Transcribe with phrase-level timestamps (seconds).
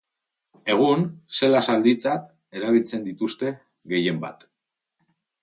[0.75, 1.03] Egun,
[1.39, 2.25] zela-zalditzat
[2.61, 3.53] erabiltzen dituzte
[3.95, 4.49] gehienbat.